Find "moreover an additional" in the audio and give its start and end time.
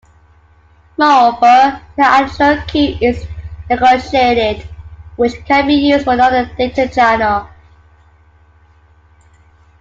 0.97-2.59